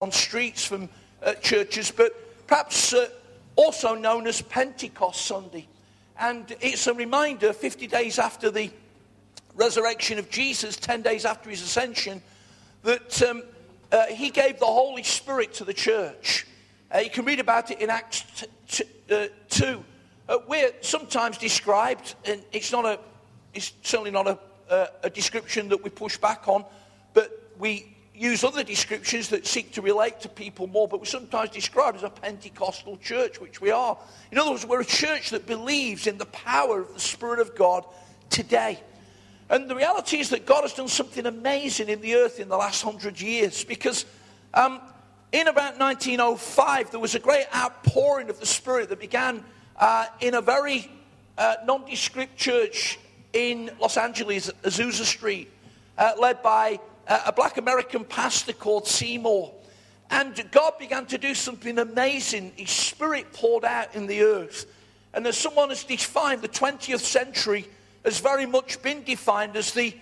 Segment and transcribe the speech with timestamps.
[0.00, 0.88] on streets from
[1.24, 3.08] uh, churches, but perhaps uh,
[3.56, 5.66] also known as Pentecost Sunday.
[6.20, 8.70] And it's a reminder 50 days after the
[9.56, 12.22] resurrection of Jesus, 10 days after his ascension,
[12.84, 13.42] that um,
[13.90, 16.46] uh, he gave the Holy Spirit to the church.
[16.94, 18.24] Uh, you can read about it in Acts
[18.68, 19.84] t- t- uh, 2.
[20.28, 23.00] Uh, we're sometimes described, and it's, not a,
[23.52, 24.38] it's certainly not a,
[25.02, 26.64] a description that we push back on,
[27.14, 31.50] but we use other descriptions that seek to relate to people more, but we're sometimes
[31.50, 33.96] described as a Pentecostal church, which we are.
[34.32, 37.54] In other words, we're a church that believes in the power of the Spirit of
[37.54, 37.84] God
[38.28, 38.80] today.
[39.48, 42.56] And the reality is that God has done something amazing in the earth in the
[42.56, 44.04] last hundred years because
[44.52, 44.80] um,
[45.32, 49.44] in about 1905, there was a great outpouring of the Spirit that began
[49.76, 50.90] uh, in a very
[51.38, 52.98] uh, nondescript church
[53.32, 55.50] in Los Angeles, Azusa Street,
[55.96, 59.52] uh, led by a black American pastor called Seymour.
[60.10, 62.52] And God began to do something amazing.
[62.56, 64.66] His spirit poured out in the earth.
[65.14, 67.66] And as someone has defined, the 20th century
[68.04, 69.94] has very much been defined as the,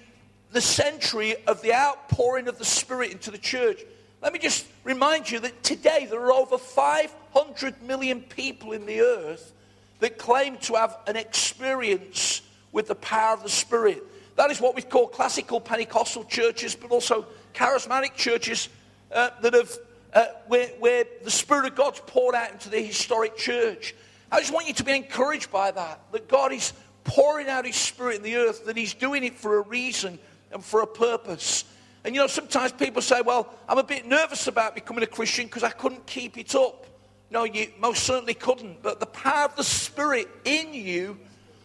[0.52, 3.80] the century of the outpouring of the Spirit into the church.
[4.22, 9.00] Let me just remind you that today there are over 500 million people in the
[9.00, 9.52] earth
[10.00, 12.42] that claim to have an experience
[12.72, 14.02] with the power of the Spirit.
[14.36, 18.68] That is what we call classical Pentecostal churches, but also charismatic churches
[19.12, 19.78] uh, that have,
[20.12, 23.94] uh, where, where the Spirit of God's poured out into the historic church.
[24.30, 27.76] I just want you to be encouraged by that, that God is pouring out His
[27.76, 30.18] Spirit in the earth, that He's doing it for a reason
[30.52, 31.64] and for a purpose.
[32.04, 35.46] And you know, sometimes people say, well, I'm a bit nervous about becoming a Christian
[35.46, 36.86] because I couldn't keep it up.
[37.30, 38.82] No, you most certainly couldn't.
[38.82, 41.18] But the power of the Spirit in you,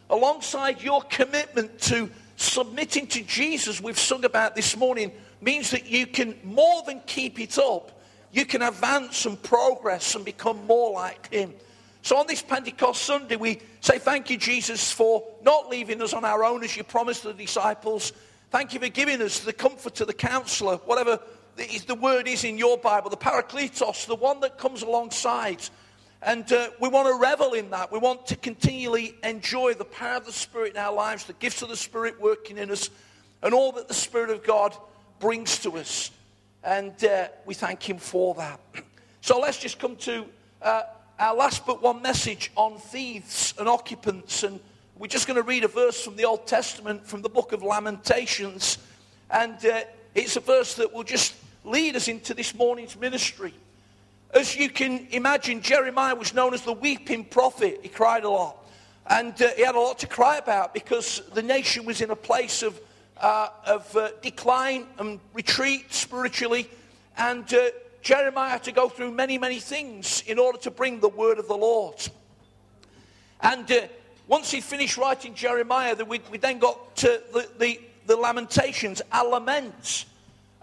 [0.10, 6.08] alongside your commitment to submitting to Jesus, we've sung about this morning, means that you
[6.08, 7.92] can more than keep it up.
[8.32, 11.54] You can advance and progress and become more like Him.
[12.02, 16.26] So on this Pentecost Sunday, we say thank you, Jesus, for not leaving us on
[16.26, 18.14] our own as you promised the disciples.
[18.50, 21.20] Thank you for giving us the comforter, the counselor, whatever
[21.56, 25.62] the word is in your Bible, the Parakletos, the one that comes alongside
[26.24, 27.92] and uh, we want to revel in that.
[27.92, 31.64] We want to continually enjoy the power of the Spirit in our lives, the gifts
[31.64, 32.92] of the Spirit working in us,
[33.42, 34.76] and all that the Spirit of God
[35.20, 36.12] brings to us.
[36.64, 38.60] And uh, we thank Him for that.
[39.24, 40.26] So let's just come to
[40.64, 40.82] uh,
[41.20, 44.42] our last but one message on thieves and occupants.
[44.42, 44.60] And
[44.98, 47.62] we're just going to read a verse from the Old Testament from the book of
[47.62, 48.80] Lamentations.
[49.30, 49.82] And uh,
[50.16, 53.54] it's a verse that will just lead us into this morning's ministry.
[54.34, 57.80] As you can imagine, Jeremiah was known as the weeping prophet.
[57.84, 58.58] He cried a lot.
[59.08, 62.16] And uh, he had a lot to cry about because the nation was in a
[62.16, 62.80] place of,
[63.18, 66.70] uh, of uh, decline and retreat spiritually.
[67.18, 67.72] And uh,
[68.02, 71.50] Jeremiah had to go through many, many things in order to bring the word of
[71.50, 71.96] the Lord.
[73.42, 73.88] And uh,
[74.28, 79.28] once he finished writing Jeremiah, we, we then got to the, the, the Lamentations, our
[79.28, 80.06] laments.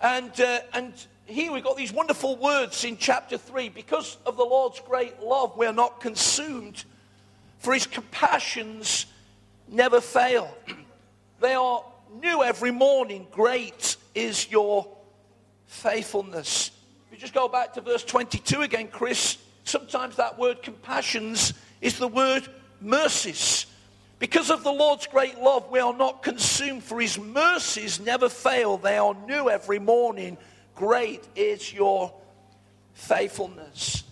[0.00, 0.94] And, uh, and
[1.28, 5.56] here we've got these wonderful words in chapter 3 because of the Lord's great love,
[5.56, 6.84] we're not consumed,
[7.58, 9.06] for his compassions
[9.68, 10.52] never fail.
[11.40, 11.84] They are
[12.20, 13.28] new every morning.
[13.30, 14.88] Great is your
[15.66, 16.72] faithfulness.
[17.06, 21.96] If you just go back to verse 22 again, Chris, sometimes that word compassions is
[21.96, 22.48] the word
[22.80, 23.66] mercies.
[24.18, 28.76] Because of the Lord's great love, we are not consumed, for his mercies never fail.
[28.76, 30.38] They are new every morning.
[30.78, 32.14] Great is your
[32.94, 34.04] faithfulness.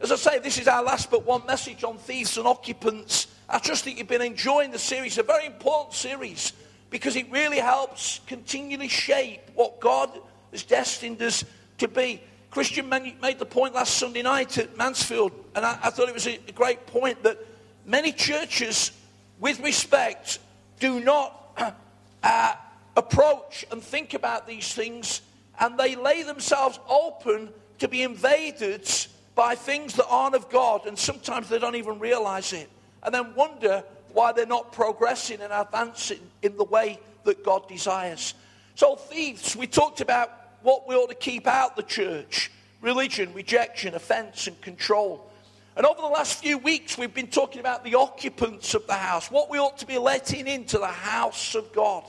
[0.00, 3.26] As I say, this is our last but one message on thieves and occupants.
[3.48, 6.52] I trust that you've been enjoying the series, a very important series,
[6.90, 10.16] because it really helps continually shape what God
[10.52, 11.44] has destined us
[11.78, 12.22] to be.
[12.52, 16.28] Christian made the point last Sunday night at Mansfield, and I, I thought it was
[16.28, 17.44] a, great point that
[17.84, 18.92] many churches,
[19.40, 20.38] with respect,
[20.78, 21.74] do not
[22.22, 22.54] uh,
[22.96, 25.22] approach and think about these things
[25.60, 28.88] and they lay themselves open to be invaded
[29.34, 32.68] by things that aren't of God, and sometimes they don't even realize it,
[33.02, 33.82] and then wonder
[34.12, 38.34] why they're not progressing and advancing in the way that God desires.
[38.74, 40.30] So, thieves, we talked about
[40.62, 42.50] what we ought to keep out the church
[42.80, 45.30] religion, rejection, offense, and control.
[45.76, 49.30] And over the last few weeks, we've been talking about the occupants of the house,
[49.30, 52.04] what we ought to be letting into the house of God.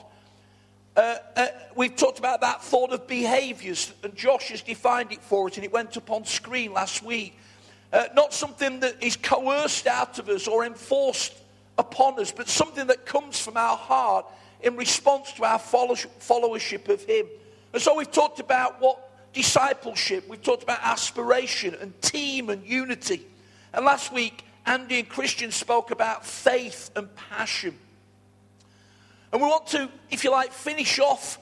[0.95, 5.47] Uh, uh, we've talked about that thought of behaviors, and Josh has defined it for
[5.47, 7.37] us, and it went up on screen last week.
[7.91, 11.33] Uh, not something that is coerced out of us or enforced
[11.77, 14.25] upon us, but something that comes from our heart
[14.61, 17.25] in response to our followership of Him.
[17.73, 20.29] And so we've talked about what discipleship.
[20.29, 23.25] We've talked about aspiration and team and unity.
[23.73, 27.77] And last week, Andy and Christian spoke about faith and passion.
[29.33, 31.39] And we want to, if you like, finish off.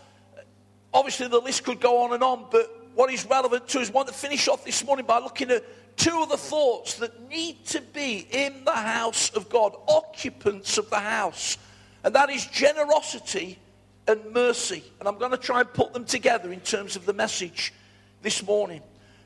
[0.93, 3.93] Obviously, the list could go on and on, but what is relevant to us, we
[3.93, 5.63] want to finish off this morning by looking at
[5.97, 10.89] two of the thoughts that need to be in the house of God, occupants of
[10.89, 11.57] the house.
[12.05, 13.59] And that is generosity
[14.07, 14.83] and mercy.
[14.99, 17.73] And I'm going to try and put them together in terms of the message
[18.21, 18.81] this morning.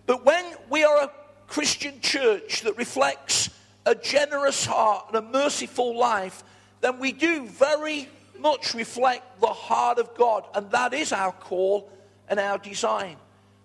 [0.08, 1.12] But when we are a
[1.48, 3.52] Christian church that reflects
[3.86, 6.44] a generous heart and a merciful life,
[6.82, 8.10] then we do very
[8.46, 11.90] much reflect the heart of God, and that is our call
[12.30, 13.16] and our design.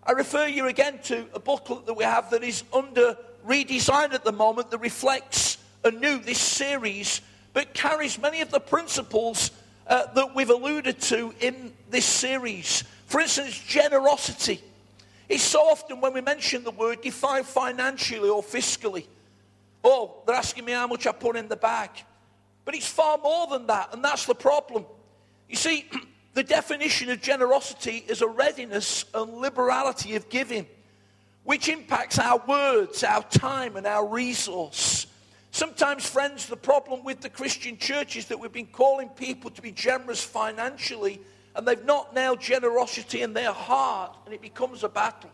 [0.03, 3.15] I refer you again to a booklet that we have that is under
[3.47, 7.21] redesign at the moment that reflects anew this series,
[7.53, 9.50] but carries many of the principles
[9.87, 12.82] uh, that we've alluded to in this series.
[13.05, 14.62] For instance, generosity.
[15.29, 19.05] It's so often when we mention the word defined financially or fiscally.
[19.85, 21.91] Oh, they're asking me how much I put in the bag.
[22.70, 24.87] But it's far more than that, and that's the problem.
[25.49, 25.87] You see,
[26.34, 30.69] the definition of generosity is a readiness and liberality of giving,
[31.43, 35.08] which impacts our words, our time, and our resource.
[35.50, 39.61] Sometimes, friends, the problem with the Christian church is that we've been calling people to
[39.61, 41.20] be generous financially,
[41.56, 45.31] and they've not nailed generosity in their heart, and it becomes a battle.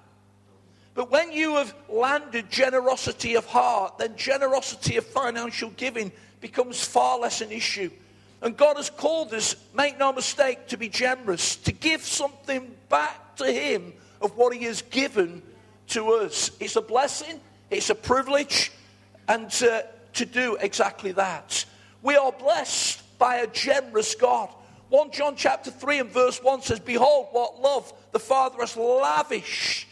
[0.94, 6.10] But when you have landed generosity of heart, then generosity of financial giving
[6.40, 7.90] becomes far less an issue.
[8.42, 13.36] And God has called us, make no mistake, to be generous, to give something back
[13.36, 15.42] to Him of what He has given
[15.88, 16.50] to us.
[16.60, 17.40] It's a blessing,
[17.70, 18.72] it's a privilege,
[19.28, 21.64] and to, to do exactly that.
[22.02, 24.50] We are blessed by a generous God.
[24.90, 29.88] 1 John chapter 3 and verse 1 says, Behold, what love the Father has lavished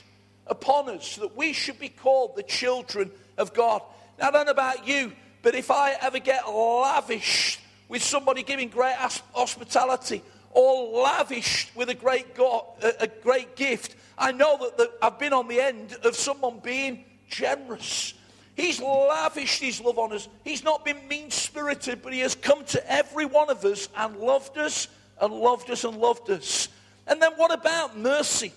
[0.47, 3.83] upon us, that we should be called the children of God.
[4.19, 5.13] Now, know about you,
[5.45, 11.95] but if I ever get lavished with somebody giving great hospitality or lavished with a
[11.95, 16.61] great, a great gift, I know that the, I've been on the end of someone
[16.61, 18.15] being generous.
[18.57, 20.29] He's lavished his love on us.
[20.45, 24.17] He's not been mean spirited, but he has come to every one of us and
[24.17, 24.89] loved us
[25.21, 26.71] and loved us and loved us.
[27.07, 28.53] And then what about mercy?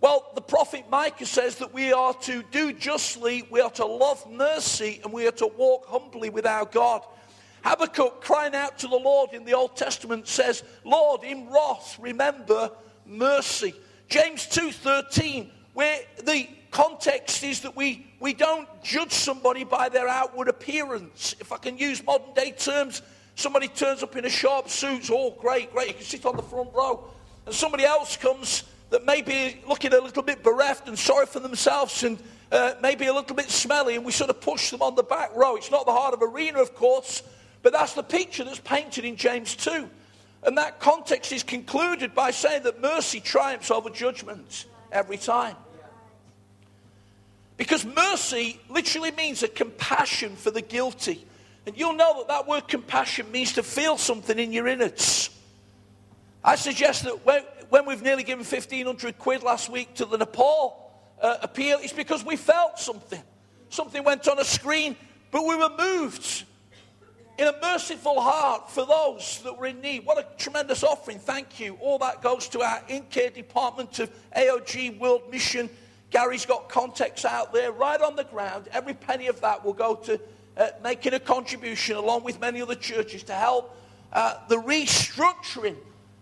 [0.00, 4.30] Well, the prophet Micah says that we are to do justly, we are to love
[4.30, 7.02] mercy, and we are to walk humbly with our God.
[7.64, 12.70] Habakkuk, crying out to the Lord in the Old Testament, says, Lord, in wrath, remember
[13.06, 13.74] mercy.
[14.08, 20.48] James 2.13, where the context is that we, we don't judge somebody by their outward
[20.48, 21.34] appearance.
[21.40, 23.02] If I can use modern day terms,
[23.34, 26.42] somebody turns up in a sharp suit, oh, great, great, you can sit on the
[26.42, 27.08] front row.
[27.46, 31.40] And somebody else comes that may be looking a little bit bereft and sorry for
[31.40, 32.18] themselves and
[32.52, 35.34] uh, maybe a little bit smelly, and we sort of push them on the back
[35.34, 35.56] row.
[35.56, 37.22] It's not the heart of arena, of course,
[37.62, 39.88] but that's the picture that's painted in James 2.
[40.44, 45.56] And that context is concluded by saying that mercy triumphs over judgment every time.
[47.56, 51.24] Because mercy literally means a compassion for the guilty.
[51.66, 55.30] And you'll know that that word compassion means to feel something in your innards.
[56.44, 60.92] I suggest that when, when we've nearly given 1,500 quid last week to the Nepal
[61.20, 63.22] uh, appeal, it's because we felt something.
[63.68, 64.96] Something went on a screen,
[65.30, 66.44] but we were moved
[67.38, 70.06] in a merciful heart for those that were in need.
[70.06, 71.18] What a tremendous offering.
[71.18, 71.76] Thank you.
[71.80, 75.68] All that goes to our in-care department of AOG World Mission.
[76.10, 78.68] Gary's got contacts out there right on the ground.
[78.72, 80.20] Every penny of that will go to
[80.56, 83.76] uh, making a contribution along with many other churches to help
[84.12, 85.76] uh, the restructuring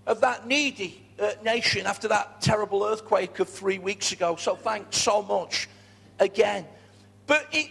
[0.06, 4.36] of that needy uh, nation after that terrible earthquake of three weeks ago.
[4.36, 5.68] So thanks so much
[6.18, 6.66] again.
[7.26, 7.70] But it,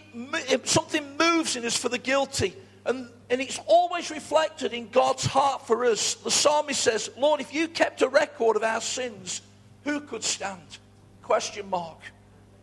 [0.50, 2.54] it, something moves in us for the guilty.
[2.86, 6.14] And, and it's always reflected in God's heart for us.
[6.14, 9.42] The psalmist says, Lord, if you kept a record of our sins,
[9.84, 10.78] who could stand?
[11.22, 11.98] Question mark.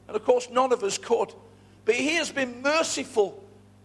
[0.08, 1.34] And of course, none of us could.
[1.86, 3.41] But he has been merciful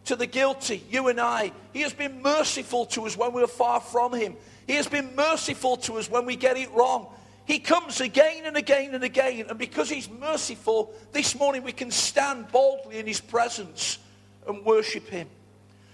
[0.07, 1.53] to the guilty, you and I.
[1.73, 4.37] He has been merciful to us when we are far from him.
[4.67, 7.09] He has been merciful to us when we get it wrong.
[7.45, 9.47] He comes again and again and again.
[9.49, 13.99] And because he's merciful, this morning we can stand boldly in his presence
[14.49, 15.29] and worship him.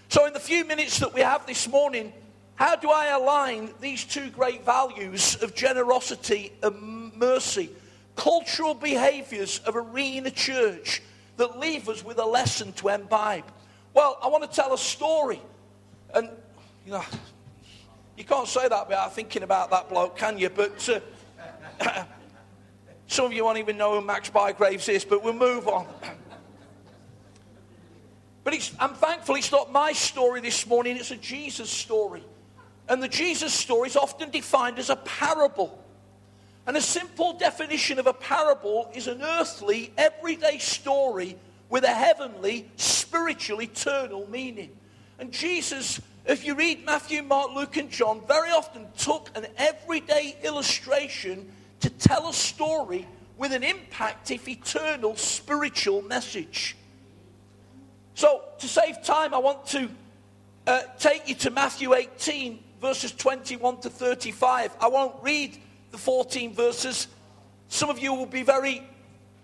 [0.08, 2.12] So, in the few minutes that we have this morning,
[2.54, 7.70] how do I align these two great values of generosity and mercy?
[8.14, 11.02] Cultural behaviors of arena church
[11.38, 13.44] that leave us with a lesson to imbibe.
[13.94, 15.40] Well, I want to tell a story.
[16.14, 16.28] And,
[16.84, 17.04] you know,
[18.16, 20.50] you can't say that without thinking about that bloke, can you?
[20.50, 21.00] But uh,
[23.06, 25.86] Some of you won't even know who Max Bygraves is, but we'll move on.
[28.44, 32.24] But I'm thankful it's not my story this morning, it's a Jesus story.
[32.88, 35.78] And the Jesus story is often defined as a parable.
[36.66, 41.36] And a simple definition of a parable is an earthly, everyday story
[41.68, 42.68] with a heavenly,
[43.12, 44.70] spiritual, eternal meaning.
[45.18, 50.34] And Jesus, if you read Matthew, Mark, Luke, and John, very often took an everyday
[50.42, 56.74] illustration to tell a story with an impact, if eternal, spiritual message.
[58.14, 59.90] So, to save time, I want to
[60.66, 64.74] uh, take you to Matthew 18, verses 21 to 35.
[64.80, 65.58] I won't read
[65.90, 67.08] the 14 verses.
[67.68, 68.82] Some of you will be very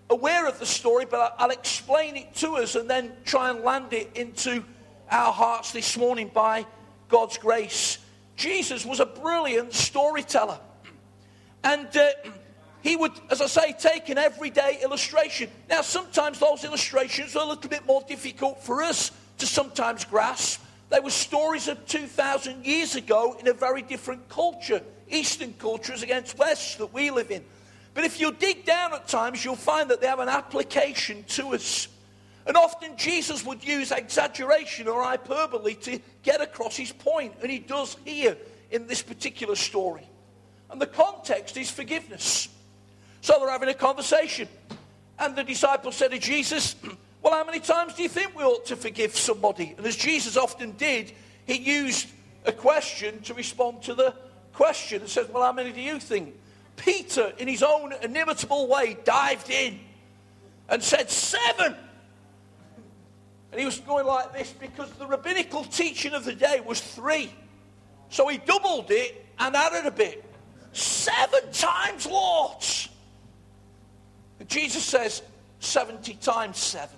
[0.09, 3.93] aware of the story, but I'll explain it to us and then try and land
[3.93, 4.63] it into
[5.11, 6.65] our hearts this morning by
[7.07, 7.99] God's grace.
[8.35, 10.59] Jesus was a brilliant storyteller.
[11.63, 12.09] And uh,
[12.81, 15.49] he would, as I say, take an everyday illustration.
[15.69, 20.61] Now, sometimes those illustrations are a little bit more difficult for us to sometimes grasp.
[20.89, 26.03] They were stories of 2,000 years ago in a very different culture, Eastern culture cultures
[26.03, 27.43] against West that we live in.
[27.99, 31.49] But if you dig down at times, you'll find that they have an application to
[31.49, 31.89] us.
[32.47, 37.59] And often Jesus would use exaggeration or hyperbole to get across his point, and he
[37.59, 38.37] does here
[38.71, 40.07] in this particular story.
[40.71, 42.47] And the context is forgiveness.
[43.19, 44.47] So they're having a conversation.
[45.19, 46.77] And the disciples said to Jesus,
[47.21, 49.75] Well, how many times do you think we ought to forgive somebody?
[49.77, 51.11] And as Jesus often did,
[51.45, 52.07] he used
[52.45, 54.13] a question to respond to the
[54.53, 56.35] question and said, Well, how many do you think?
[56.79, 59.79] Peter, in his own inimitable way, dived in
[60.69, 61.75] and said, Seven.
[63.51, 67.31] And he was going like this because the rabbinical teaching of the day was three.
[68.09, 70.23] So he doubled it and added a bit.
[70.71, 72.63] Seven times, Lord.
[74.47, 75.21] Jesus says
[75.59, 76.89] 70 times 7.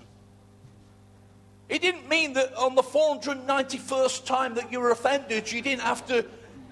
[1.70, 6.06] It didn't mean that on the 491st time that you were offended, you didn't have
[6.08, 6.26] to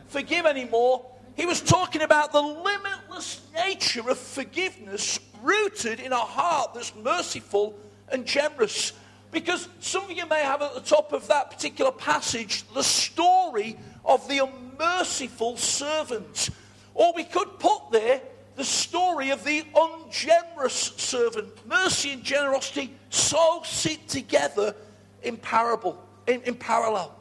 [0.08, 1.06] forgive anymore.
[1.39, 7.79] He was talking about the limitless nature of forgiveness rooted in a heart that's merciful
[8.10, 8.91] and generous.
[9.31, 13.77] Because some of you may have at the top of that particular passage the story
[14.03, 16.50] of the unmerciful servant.
[16.93, 18.19] Or we could put there
[18.58, 21.48] the story of the ungenerous servant.
[21.65, 24.75] Mercy and generosity so sit together
[25.24, 27.15] in parable, in, in parallel.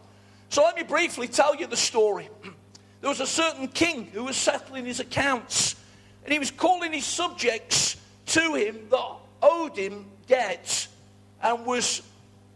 [0.48, 2.28] So let me briefly tell you the story.
[3.00, 5.76] There was a certain king who was settling his accounts,
[6.24, 10.88] and he was calling his subjects to him that owed him debt
[11.42, 12.02] and was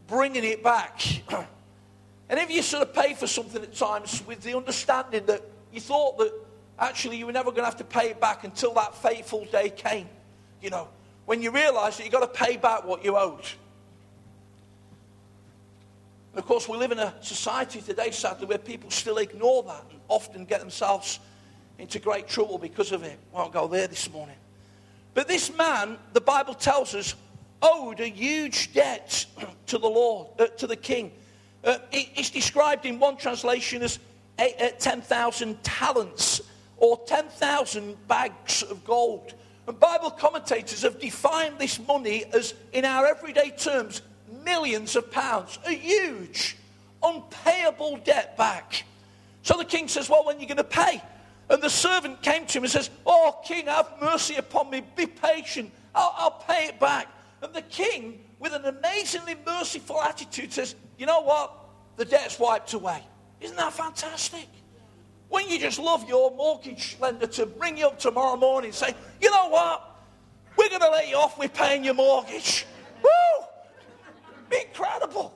[0.08, 1.00] bringing it back.
[2.28, 5.80] and if you sort of pay for something at times with the understanding that you
[5.80, 6.32] thought that
[6.78, 9.70] actually you were never going to have to pay it back until that fateful day
[9.70, 10.08] came.
[10.60, 10.88] You know,
[11.24, 13.46] when you realize that you've got to pay back what you owed.
[16.32, 19.84] And of course, we live in a society today, sadly, where people still ignore that
[20.08, 21.20] often get themselves
[21.78, 23.18] into great trouble because of it.
[23.32, 24.36] Won't go there this morning.
[25.14, 27.14] But this man, the Bible tells us,
[27.60, 29.26] owed a huge debt
[29.66, 31.12] to the Lord, uh, to the king.
[31.64, 33.98] Uh, it, it's described in one translation as
[34.38, 36.40] uh, 10,000 talents
[36.76, 39.34] or 10,000 bags of gold.
[39.68, 44.02] And Bible commentators have defined this money as, in our everyday terms,
[44.44, 46.56] millions of pounds, a huge,
[47.02, 48.84] unpayable debt back.
[49.42, 51.02] So the king says, Well, when are you going to pay?
[51.50, 54.82] And the servant came to him and says, Oh, king, have mercy upon me.
[54.96, 55.70] Be patient.
[55.94, 57.08] I'll, I'll pay it back.
[57.42, 61.52] And the king, with an amazingly merciful attitude, says, You know what?
[61.96, 63.02] The debt's wiped away.
[63.40, 64.48] Isn't that fantastic?
[65.28, 68.94] When you just love your mortgage lender to bring you up tomorrow morning and say,
[69.20, 69.96] you know what?
[70.56, 72.66] We're going to let you off with paying your mortgage.
[73.02, 73.46] Woo!
[74.60, 75.34] Incredible.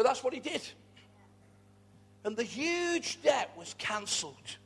[0.00, 0.62] But that's what he did.
[2.24, 4.56] And the huge debt was cancelled.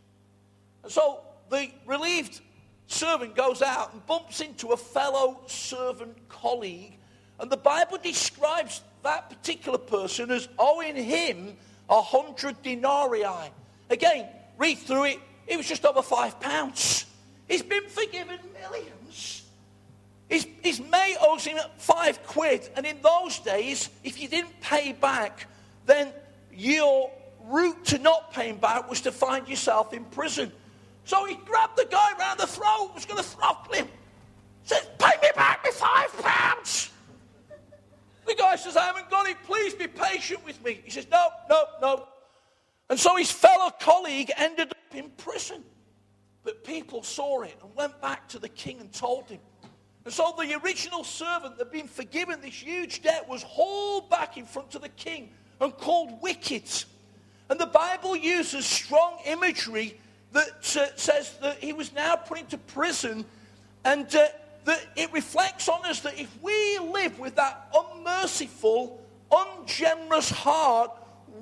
[0.85, 2.41] And so the relieved
[2.87, 6.99] servant goes out and bumps into a fellow servant colleague
[7.41, 11.57] and the Bible describes that particular person as owing him
[11.91, 13.50] a hundred denarii.
[13.91, 17.07] Again, read through it, it was just over five pounds.
[17.49, 18.94] He's been forgiven millions.
[20.35, 22.69] His, his mate owes him five quid.
[22.75, 25.47] And in those days, if you didn't pay back,
[25.87, 26.12] then
[26.53, 27.12] your
[27.45, 30.50] route to not paying back was to find yourself in prison.
[31.05, 33.87] So he grabbed the guy round the throat, was going to throttle him.
[34.64, 36.91] Says, pay me back my five pounds.
[38.26, 39.37] The guy says, I haven't got it.
[39.45, 40.81] Please be patient with me.
[40.83, 42.09] He says, No, no, no.
[42.91, 45.62] And so his fellow colleague ended up in prison.
[46.43, 49.38] But people saw it and went back to the king and told him.
[50.05, 54.37] And so the original servant that had been forgiven this huge debt was hauled back
[54.37, 55.31] in front of the king
[55.61, 56.71] and called wicked.
[57.49, 59.99] And the Bible uses strong imagery
[60.33, 63.25] that uh, says that he was now put into prison
[63.85, 64.27] and uh,
[64.65, 70.91] that it reflects on us that if we live with that unmerciful, ungenerous heart,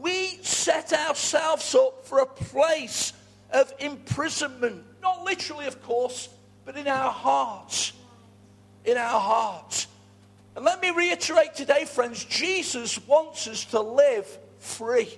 [0.01, 3.13] we set ourselves up for a place
[3.51, 4.85] of imprisonment.
[5.03, 6.29] Not literally, of course,
[6.65, 7.93] but in our hearts.
[8.85, 9.87] In our hearts.
[10.55, 14.27] And let me reiterate today, friends Jesus wants us to live
[14.59, 15.09] free.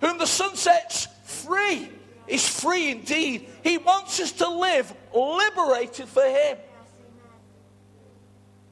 [0.00, 1.88] Whom the Son sets free
[2.26, 3.48] is free indeed.
[3.62, 6.58] He wants us to live liberated for Him.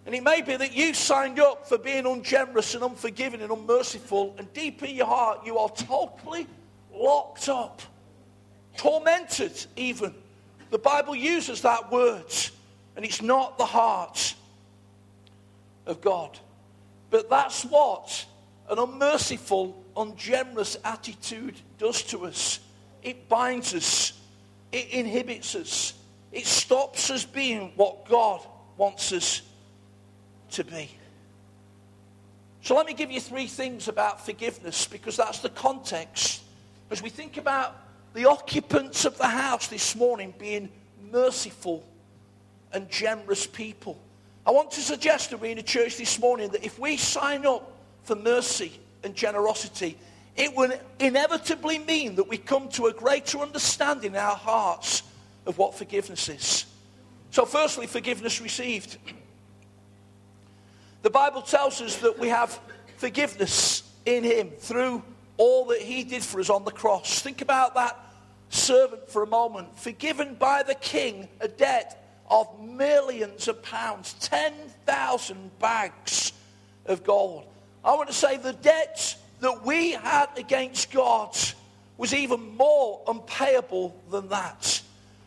[0.07, 4.35] And it may be that you signed up for being ungenerous and unforgiving and unmerciful,
[4.39, 6.47] and deep in your heart, you are totally
[6.93, 7.83] locked up,
[8.77, 10.15] tormented, even.
[10.71, 12.25] The Bible uses that word,
[13.01, 14.35] and it's not the heart
[15.87, 16.39] of God.
[17.09, 18.27] But that's what
[18.69, 22.61] an unmerciful, ungenerous attitude does to us.
[23.03, 24.13] It binds us,
[24.71, 25.95] it inhibits us,
[26.31, 29.41] it stops us being what God wants us
[30.51, 30.91] to be.
[32.61, 36.43] So let me give you three things about forgiveness because that's the context.
[36.91, 37.79] As we think about
[38.13, 40.69] the occupants of the house this morning being
[41.11, 41.83] merciful
[42.73, 44.01] and generous people.
[44.47, 47.73] I want to suggest to Arena Church this morning that if we sign up
[48.05, 48.73] for mercy
[49.05, 49.97] and generosity,
[50.37, 55.03] it will inevitably mean that we come to a greater understanding in our hearts
[55.47, 56.67] of what forgiveness is.
[57.31, 58.97] So, firstly, forgiveness received.
[61.03, 62.59] The Bible tells us that we have
[62.97, 65.03] forgiveness in Him through
[65.37, 67.21] all that He did for us on the cross.
[67.21, 67.99] Think about that
[68.49, 72.00] servant for a moment, forgiven by the king a debt
[72.31, 76.33] of millions of pounds, 10,000 bags
[76.87, 77.47] of gold.
[77.85, 81.37] I want to say the debt that we had against God
[81.97, 84.81] was even more unpayable than that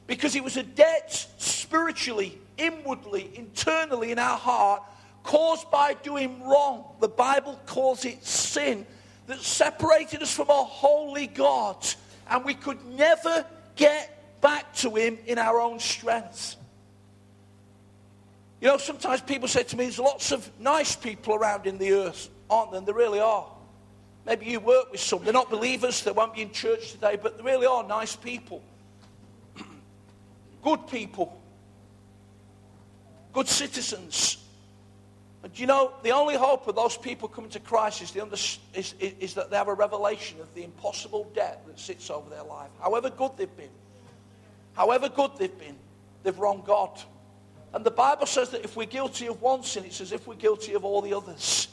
[0.07, 4.83] because it was a debt spiritually, inwardly, internally in our heart
[5.23, 6.85] caused by doing wrong.
[6.99, 8.85] The Bible calls it sin
[9.27, 11.77] that separated us from a holy God,
[12.29, 16.57] and we could never get back to Him in our own strength.
[18.63, 21.91] You know, sometimes people say to me, there's lots of nice people around in the
[21.91, 22.77] earth, aren't there?
[22.77, 23.45] And there really are.
[24.25, 25.21] Maybe you work with some.
[25.21, 28.63] They're not believers, they won't be in church today, but they really are nice people.
[30.63, 31.37] Good people.
[33.33, 34.37] Good citizens.
[35.43, 38.95] And you know, the only hope of those people coming to Christ is, under, is,
[38.97, 42.69] is, that they have a revelation of the impossible debt that sits over their life.
[42.79, 43.67] However good they've been,
[44.71, 45.75] however good they've been,
[46.23, 46.97] they've wronged God.
[47.73, 50.35] And the Bible says that if we're guilty of one sin, it's as if we're
[50.35, 51.67] guilty of all the others.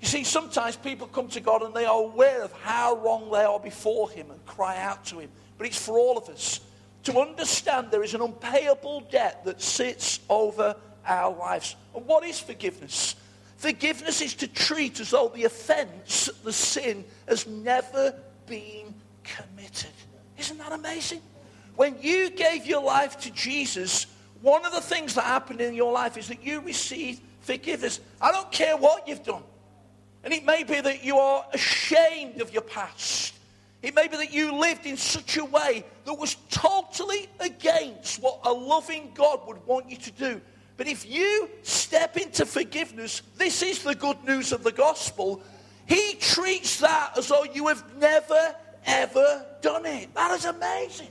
[0.00, 3.44] You see, sometimes people come to God and they are aware of how wrong they
[3.44, 5.30] are before Him and cry out to Him.
[5.56, 6.60] But it's for all of us
[7.04, 11.74] to understand there is an unpayable debt that sits over our lives.
[11.96, 13.16] And what is forgiveness?
[13.56, 18.14] Forgiveness is to treat as though the offense, the sin, has never
[18.46, 19.90] been committed.
[20.38, 21.22] Isn't that amazing?
[21.74, 24.06] When you gave your life to Jesus,
[24.42, 28.00] one of the things that happened in your life is that you received forgiveness.
[28.20, 29.42] I don't care what you've done.
[30.24, 33.34] And it may be that you are ashamed of your past.
[33.82, 38.40] It may be that you lived in such a way that was totally against what
[38.44, 40.40] a loving God would want you to do.
[40.76, 45.42] But if you step into forgiveness, this is the good news of the gospel.
[45.86, 50.14] He treats that as though you have never, ever done it.
[50.14, 51.08] That is amazing.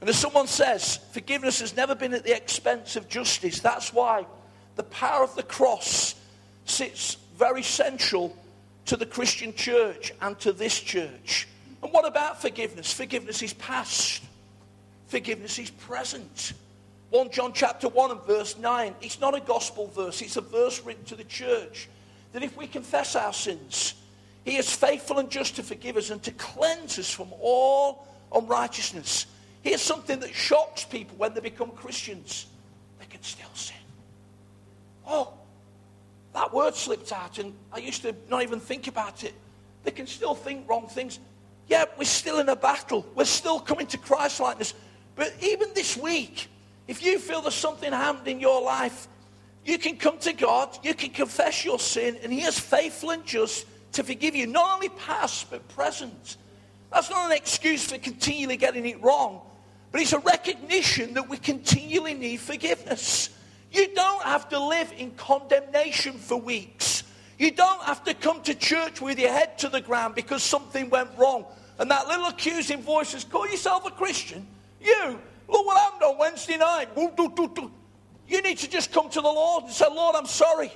[0.00, 3.60] And as someone says, forgiveness has never been at the expense of justice.
[3.60, 4.26] That's why
[4.76, 6.14] the power of the cross
[6.64, 8.36] sits very central
[8.86, 11.46] to the Christian church and to this church.
[11.82, 12.92] And what about forgiveness?
[12.92, 14.22] Forgiveness is past.
[15.08, 16.54] Forgiveness is present.
[17.10, 18.94] 1 John chapter 1 and verse 9.
[19.00, 21.88] It's not a gospel verse, it's a verse written to the church.
[22.32, 23.94] That if we confess our sins,
[24.44, 29.26] he is faithful and just to forgive us and to cleanse us from all unrighteousness.
[29.62, 32.46] Here's something that shocks people when they become Christians.
[32.98, 33.76] They can still sin.
[35.06, 35.34] Oh,
[36.32, 39.34] that word slipped out and I used to not even think about it.
[39.84, 41.18] They can still think wrong things.
[41.68, 43.06] Yeah, we're still in a battle.
[43.14, 44.74] We're still coming to Christ likeness.
[45.16, 46.48] But even this week,
[46.88, 49.08] if you feel there's something happened in your life,
[49.64, 53.24] you can come to God, you can confess your sin, and He is faithful and
[53.24, 56.36] just to forgive you, not only past, but present.
[56.92, 59.42] That's not an excuse for continually getting it wrong,
[59.92, 63.30] but it's a recognition that we continually need forgiveness.
[63.72, 67.04] You don't have to live in condemnation for weeks.
[67.38, 70.90] You don't have to come to church with your head to the ground because something
[70.90, 71.46] went wrong.
[71.78, 74.46] And that little accusing voice says, Call yourself a Christian?
[74.80, 76.88] You, look what happened on Wednesday night.
[76.96, 80.70] You need to just come to the Lord and say, Lord, I'm sorry.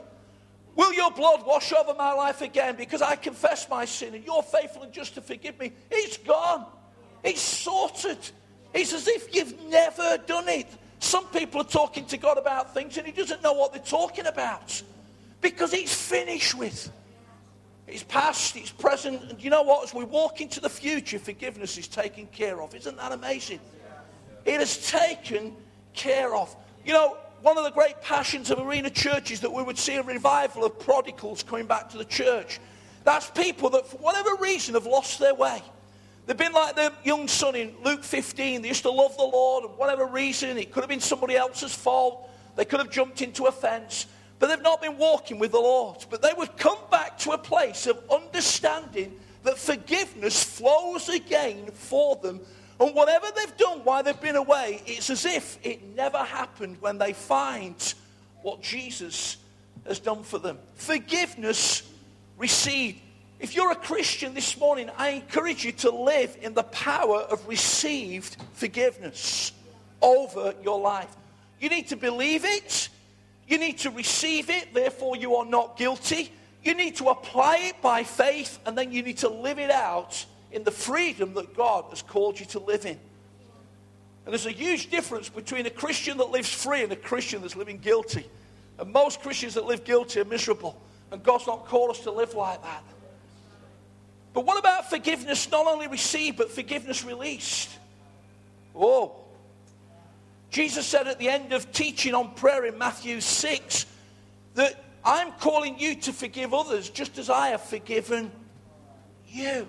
[0.77, 4.43] Will your blood wash over my life again because I confess my sin and you're
[4.43, 5.73] faithful and just to forgive me?
[5.91, 6.67] It's gone.
[7.23, 8.19] It's sorted.
[8.75, 10.67] It's as if you've never done it.
[10.99, 14.27] Some people are talking to God about things and He doesn't know what they're talking
[14.27, 14.83] about
[15.41, 16.91] because it's finished with.
[17.87, 19.85] It's past, it's present, and you know what?
[19.85, 22.75] As we walk into the future, forgiveness is taken care of.
[22.75, 23.61] Isn't that amazing?
[24.47, 25.55] It is taken
[25.93, 26.55] care of.
[26.85, 29.97] You know, one of the great passions of arena church is that we would see
[29.97, 32.59] a revival of prodigals coming back to the church.
[33.05, 35.63] That's people that, for whatever reason, have lost their way.
[36.27, 38.63] They've been like the young son in Luke 15.
[38.63, 41.75] They used to love the Lord, and whatever reason, it could have been somebody else's
[41.75, 42.31] fault.
[42.57, 44.07] They could have jumped into a fence,
[44.39, 46.05] but they've not been walking with the Lord.
[46.09, 52.17] But they would come back to a place of understanding that forgiveness flows again for
[52.17, 52.41] them
[52.81, 56.99] and whatever they've done while they've been away, it's as if it never happened when
[56.99, 57.95] they find
[58.43, 59.37] what Jesus
[59.87, 60.59] has done for them.
[60.75, 61.89] Forgiveness
[62.37, 63.01] received.
[63.45, 67.47] If you're a Christian this morning, I encourage you to live in the power of
[67.47, 69.53] received forgiveness
[70.01, 71.15] over your life.
[71.61, 72.89] You need to believe it.
[73.47, 76.33] You need to receive it, therefore, you are not guilty.
[76.63, 80.25] You need to apply it by faith, and then you need to live it out
[80.51, 82.99] in the freedom that God has called you to live in.
[84.25, 87.57] And there's a huge difference between a Christian that lives free and a Christian that's
[87.57, 88.25] living guilty.
[88.79, 90.81] And most Christians that live guilty are miserable.
[91.13, 92.83] And God's not called us to live like that.
[94.35, 97.71] But what about forgiveness not only received, but forgiveness released?
[98.75, 99.13] Oh.
[100.51, 103.87] Jesus said at the end of teaching on prayer in Matthew 6
[104.55, 108.31] that I'm calling you to forgive others just as I have forgiven
[109.29, 109.69] you.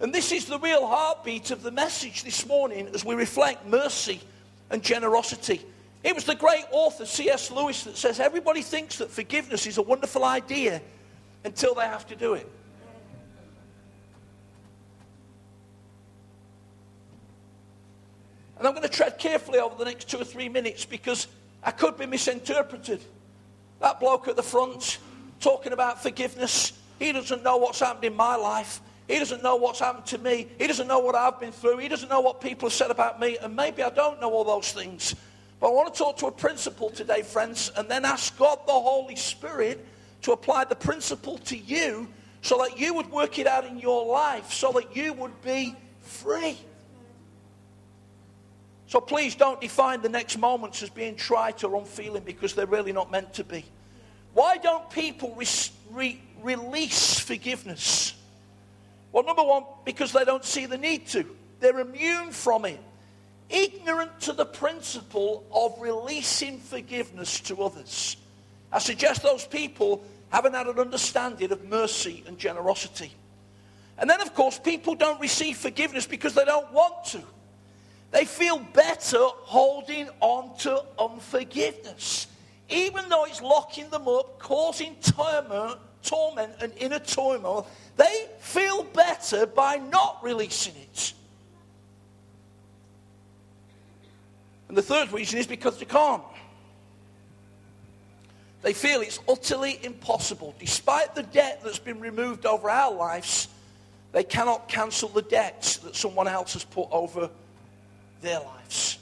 [0.00, 4.20] And this is the real heartbeat of the message this morning as we reflect mercy
[4.70, 5.60] and generosity.
[6.04, 7.50] It was the great author C.S.
[7.50, 10.82] Lewis that says everybody thinks that forgiveness is a wonderful idea
[11.44, 12.48] until they have to do it.
[18.58, 21.26] And I'm going to tread carefully over the next two or three minutes because
[21.62, 23.02] I could be misinterpreted.
[23.80, 24.98] That bloke at the front
[25.40, 28.80] talking about forgiveness, he doesn't know what's happened in my life.
[29.06, 30.48] He doesn't know what's happened to me.
[30.58, 31.78] He doesn't know what I've been through.
[31.78, 33.36] He doesn't know what people have said about me.
[33.40, 35.14] And maybe I don't know all those things.
[35.60, 38.72] But I want to talk to a principle today, friends, and then ask God the
[38.72, 39.86] Holy Spirit
[40.22, 42.08] to apply the principle to you
[42.42, 45.74] so that you would work it out in your life, so that you would be
[46.00, 46.58] free.
[48.88, 52.92] So please don't define the next moments as being trite or unfeeling because they're really
[52.92, 53.64] not meant to be.
[54.32, 55.46] Why don't people re-
[55.90, 58.14] re- release forgiveness?
[59.12, 61.24] Well, number one, because they don't see the need to.
[61.58, 62.80] They're immune from it.
[63.48, 68.16] Ignorant to the principle of releasing forgiveness to others.
[68.72, 73.12] I suggest those people haven't had an understanding of mercy and generosity.
[73.98, 77.22] And then, of course, people don't receive forgiveness because they don't want to.
[78.16, 82.28] They feel better holding on to unforgiveness,
[82.70, 89.44] even though it's locking them up, causing torment, torment and inner turmoil they feel better
[89.44, 91.12] by not releasing it.
[94.68, 96.22] And the third reason is because they can't.
[98.62, 100.54] They feel it's utterly impossible.
[100.58, 103.48] Despite the debt that's been removed over our lives,
[104.12, 107.28] they cannot cancel the debts that someone else has put over
[108.20, 108.98] their lives.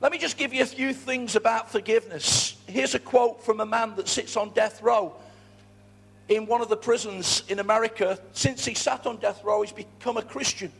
[0.00, 2.56] Let me just give you a few things about forgiveness.
[2.66, 5.14] Here's a quote from a man that sits on death row
[6.28, 8.18] in one of the prisons in America.
[8.32, 10.72] Since he sat on death row, he's become a Christian,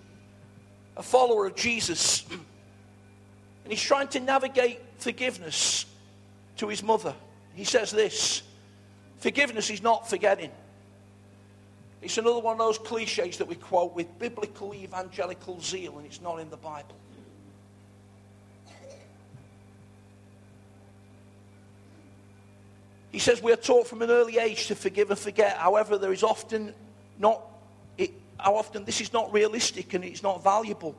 [0.97, 2.25] a follower of Jesus.
[2.31, 5.87] And he's trying to navigate forgiveness
[6.57, 7.15] to his mother.
[7.55, 8.43] He says this
[9.19, 10.51] forgiveness is not forgetting.
[12.03, 16.21] It's another one of those cliches that we quote with biblical evangelical zeal, and it's
[16.21, 16.97] not in the Bible.
[23.13, 25.59] He says we are taught from an early age to forgive and forget.
[25.59, 26.75] However, there is often
[27.19, 27.43] not,
[27.99, 30.97] it, how often this is not realistic and it's not valuable.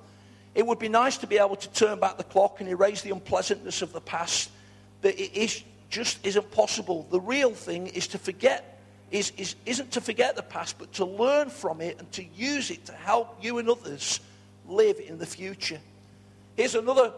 [0.54, 3.10] It would be nice to be able to turn back the clock and erase the
[3.10, 4.52] unpleasantness of the past,
[5.02, 7.08] but it is, just isn't possible.
[7.10, 8.73] The real thing is to forget,
[9.14, 12.72] is, is, isn't to forget the past, but to learn from it and to use
[12.72, 14.20] it to help you and others
[14.68, 15.80] live in the future.
[16.56, 17.14] Here's another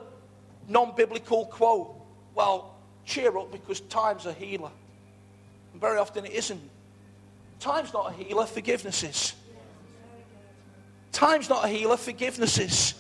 [0.68, 1.96] non biblical quote.
[2.36, 4.72] Well, cheer up because time's a healer.
[5.72, 6.62] And very often it isn't.
[7.62, 9.34] Time's not a healer, forgiveness is.
[11.14, 12.94] Time's not a healer, forgiveness is.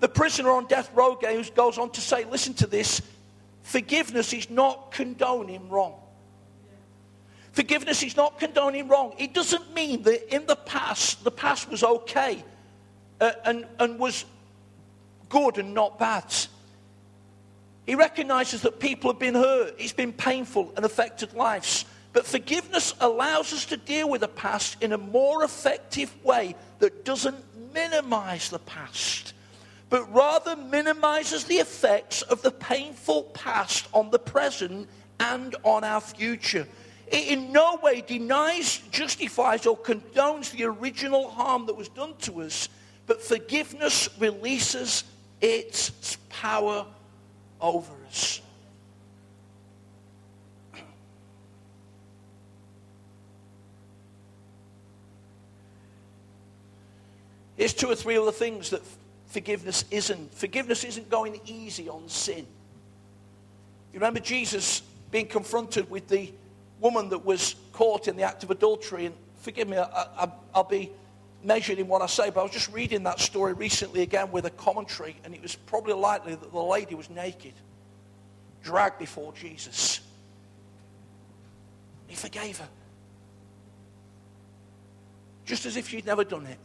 [0.00, 1.14] The prisoner on death row
[1.54, 3.02] goes on to say, listen to this
[3.64, 5.92] forgiveness is not condoning wrong.
[7.58, 9.14] Forgiveness is not condoning wrong.
[9.18, 12.44] It doesn't mean that in the past, the past was okay
[13.20, 14.26] uh, and, and was
[15.28, 16.32] good and not bad.
[17.84, 21.84] He recognizes that people have been hurt, it's been painful and affected lives.
[22.12, 27.04] But forgiveness allows us to deal with the past in a more effective way that
[27.04, 27.44] doesn't
[27.74, 29.32] minimize the past,
[29.90, 36.00] but rather minimizes the effects of the painful past on the present and on our
[36.00, 36.64] future.
[37.10, 42.42] It in no way denies, justifies, or condones the original harm that was done to
[42.42, 42.68] us,
[43.06, 45.04] but forgiveness releases
[45.40, 46.84] its power
[47.60, 48.40] over us.
[57.56, 58.82] Here's two or three other things that
[59.26, 60.32] forgiveness isn't.
[60.32, 62.46] Forgiveness isn't going easy on sin.
[63.92, 66.30] You remember Jesus being confronted with the
[66.80, 69.06] woman that was caught in the act of adultery.
[69.06, 70.90] And forgive me, I, will be
[71.42, 74.44] measured in what I say, but I was just reading that story recently again with
[74.44, 77.54] a commentary, and it was probably likely that the lady was naked,
[78.62, 80.00] dragged before Jesus.
[82.08, 82.68] He forgave her.
[85.44, 86.58] Just as if she'd never done it.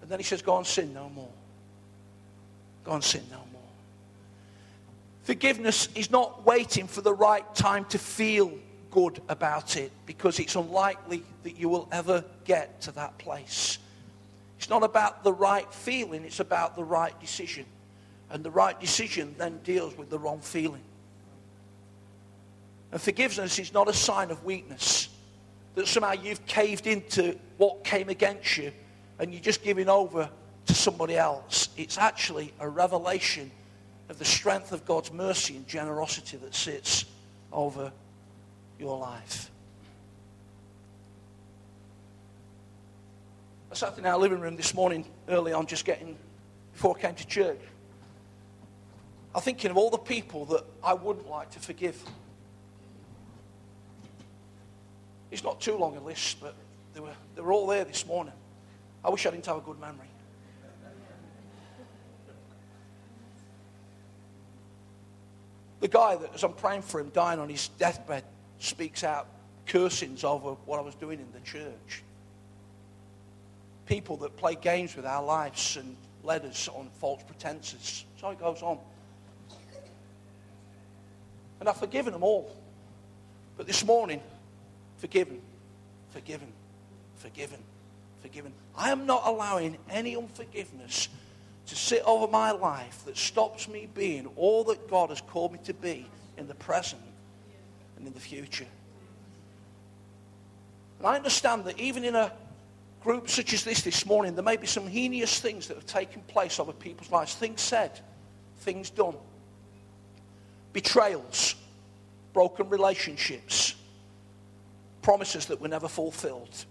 [0.00, 1.28] And then he says, Go and sin no more.
[2.84, 3.62] Go and sin no more.
[5.24, 8.52] Forgiveness is not waiting for the right time to feel
[8.92, 13.78] good about it because it's unlikely that you will ever get to that place.
[14.58, 17.66] It's not about the right feeling, it's about the right decision.
[18.30, 20.84] And the right decision then deals with the wrong feeling.
[22.92, 25.08] And forgiveness is not a sign of weakness.
[25.74, 28.72] That somehow you've caved into what came against you
[29.18, 30.30] and you're just giving over
[30.66, 31.70] to somebody else.
[31.76, 33.50] It's actually a revelation
[34.08, 37.06] of the strength of God's mercy and generosity that sits
[37.52, 37.92] over
[38.82, 39.50] your life.
[43.70, 46.18] I sat in our living room this morning early on, just getting
[46.72, 47.60] before I came to church.
[49.34, 52.02] I'm thinking of all the people that I wouldn't like to forgive.
[55.30, 56.54] It's not too long a list, but
[56.92, 58.34] they were, they were all there this morning.
[59.02, 60.08] I wish I didn't have a good memory.
[65.80, 68.24] The guy that, as I'm praying for him, dying on his deathbed,
[68.62, 69.26] speaks out
[69.66, 72.02] cursings over what I was doing in the church.
[73.86, 78.04] People that play games with our lives and led us on false pretenses.
[78.20, 78.78] So it goes on.
[81.60, 82.54] And I've forgiven them all.
[83.56, 84.20] But this morning,
[84.98, 85.40] forgiven,
[86.12, 86.52] forgiven,
[87.16, 87.58] forgiven
[88.22, 88.52] forgiven.
[88.76, 91.08] I am not allowing any unforgiveness
[91.66, 95.58] to sit over my life that stops me being all that God has called me
[95.64, 96.06] to be
[96.38, 97.02] in the present
[98.02, 98.66] and in the future.
[100.98, 102.32] And I understand that even in a
[103.00, 106.20] group such as this this morning, there may be some heinous things that have taken
[106.22, 107.34] place over people's lives.
[107.34, 108.00] Things said,
[108.58, 109.14] things done,
[110.72, 111.54] betrayals,
[112.32, 113.76] broken relationships,
[115.00, 116.64] promises that were never fulfilled.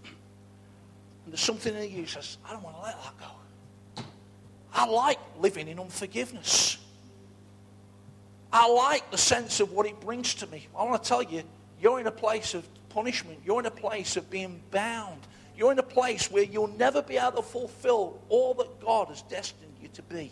[1.24, 4.04] And there's something in you says, I don't want to let that go.
[4.74, 6.78] I like living in unforgiveness.
[8.52, 10.68] I like the sense of what it brings to me.
[10.78, 11.42] I want to tell you,
[11.80, 13.40] you're in a place of punishment.
[13.44, 15.20] You're in a place of being bound.
[15.56, 19.22] You're in a place where you'll never be able to fulfill all that God has
[19.22, 20.30] destined you to be.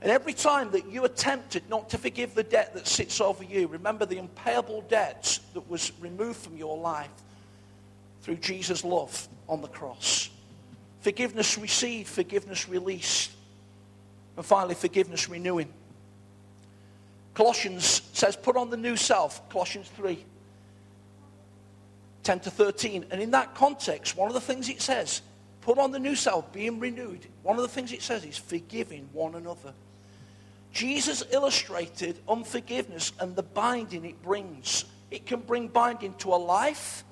[0.00, 3.42] And every time that you are tempted not to forgive the debt that sits over
[3.42, 7.08] you, remember the unpayable debt that was removed from your life
[8.22, 10.30] through Jesus' love on the cross.
[11.00, 13.30] Forgiveness received, forgiveness released.
[14.36, 15.72] And finally, forgiveness renewing.
[17.34, 20.24] Colossians says, put on the new self, Colossians 3,
[22.22, 23.06] 10 to 13.
[23.10, 25.20] And in that context, one of the things it says,
[25.60, 27.26] put on the new self, being renewed.
[27.42, 29.72] One of the things it says is forgiving one another.
[30.72, 34.84] Jesus illustrated unforgiveness and the binding it brings.
[35.10, 37.04] It can bring binding to a life,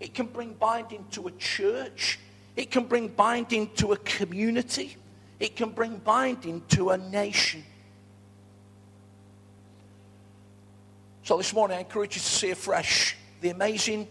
[0.00, 2.18] it can bring binding to a church.
[2.56, 4.96] It can bring binding to a community.
[5.38, 7.62] It can bring binding to a nation.
[11.28, 14.08] So this morning, I encourage you to see afresh the amazing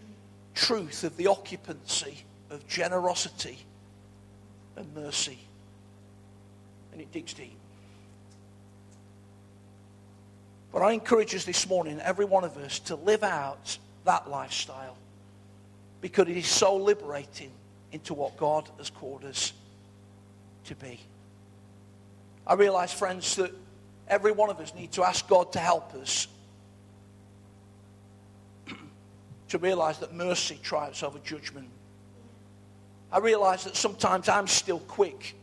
[0.54, 3.58] truth of the occupancy of generosity
[4.76, 5.40] and mercy.
[6.92, 7.58] And it digs deep.
[10.72, 14.96] But I encourage us this morning, every one of us, to live out that lifestyle
[16.02, 17.50] because it is so liberating
[17.94, 19.54] into what God has called us
[20.66, 21.00] to be.
[22.46, 23.56] I realize, friends, that
[24.08, 26.28] every one of us need to ask God to help us
[29.50, 31.70] to realize that mercy triumphs over judgment.
[33.12, 35.36] I realize that sometimes I'm still quick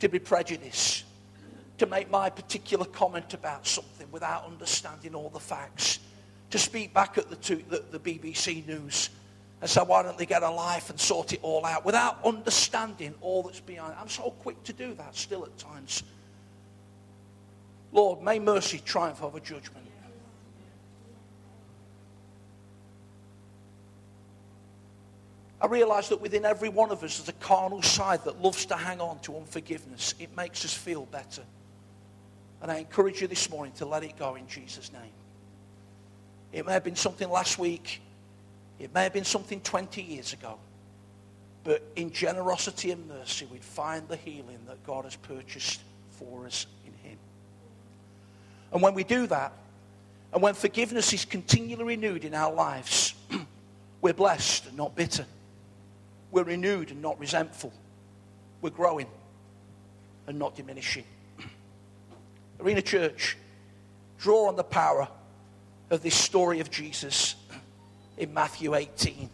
[0.00, 1.04] to be prejudiced,
[1.78, 5.98] to make my particular comment about something without understanding all the facts,
[6.50, 9.10] to speak back at the, two, the, the BBC News
[9.60, 13.14] and say, why don't they get a life and sort it all out without understanding
[13.20, 13.94] all that's behind.
[13.98, 16.02] I'm so quick to do that still at times.
[17.92, 19.86] Lord, may mercy triumph over judgment.
[25.64, 28.76] I realize that within every one of us there's a carnal side that loves to
[28.76, 30.14] hang on to unforgiveness.
[30.20, 31.42] It makes us feel better.
[32.60, 35.14] And I encourage you this morning to let it go in Jesus' name.
[36.52, 38.02] It may have been something last week.
[38.78, 40.58] It may have been something 20 years ago.
[41.62, 46.66] But in generosity and mercy, we'd find the healing that God has purchased for us
[46.84, 47.16] in Him.
[48.70, 49.54] And when we do that,
[50.30, 53.14] and when forgiveness is continually renewed in our lives,
[54.02, 55.24] we're blessed and not bitter.
[56.34, 57.72] We're renewed and not resentful.
[58.60, 59.06] We're growing
[60.26, 61.04] and not diminishing.
[62.60, 63.36] Arena Church,
[64.18, 65.06] draw on the power
[65.90, 67.36] of this story of Jesus
[68.18, 69.30] in Matthew 18.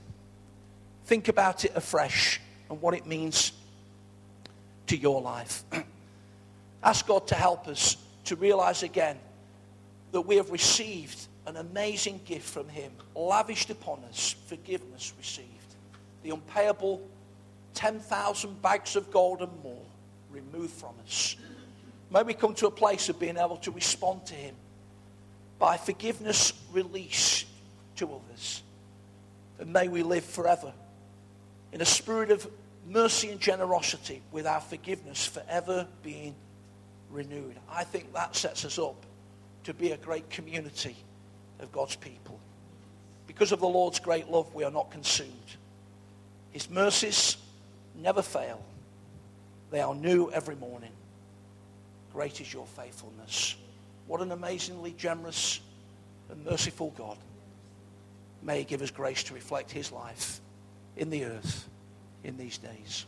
[1.06, 3.52] Think about it afresh and what it means
[4.88, 5.64] to your life.
[6.82, 9.18] Ask God to help us to realize again
[10.12, 15.59] that we have received an amazing gift from Him, lavished upon us, forgiveness received
[16.22, 17.00] the unpayable
[17.74, 19.82] 10,000 bags of gold and more
[20.30, 21.36] removed from us.
[22.10, 24.54] May we come to a place of being able to respond to Him
[25.58, 27.46] by forgiveness released
[27.96, 28.62] to others.
[29.58, 30.72] And may we live forever
[31.72, 32.48] in a spirit of
[32.88, 36.34] mercy and generosity with our forgiveness forever being
[37.10, 37.56] renewed.
[37.70, 39.06] I think that sets us up
[39.64, 40.96] to be a great community
[41.60, 42.40] of God's people.
[43.26, 45.30] Because of the Lord's great love, we are not consumed.
[46.52, 47.36] His mercies
[47.94, 48.64] never fail.
[49.70, 50.92] They are new every morning.
[52.12, 53.56] Great is your faithfulness.
[54.06, 55.60] What an amazingly generous
[56.28, 57.16] and merciful God.
[58.42, 60.40] May He give us grace to reflect His life
[60.96, 61.68] in the earth
[62.24, 63.06] in these days.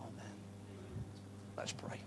[0.00, 0.32] Amen.
[1.56, 2.00] Let's pray.